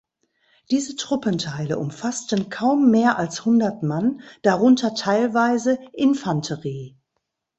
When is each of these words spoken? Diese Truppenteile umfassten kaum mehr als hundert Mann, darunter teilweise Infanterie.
Diese 0.71 0.95
Truppenteile 0.95 1.77
umfassten 1.77 2.49
kaum 2.49 2.89
mehr 2.89 3.19
als 3.19 3.45
hundert 3.45 3.83
Mann, 3.83 4.21
darunter 4.41 4.95
teilweise 4.95 5.77
Infanterie. 5.93 6.97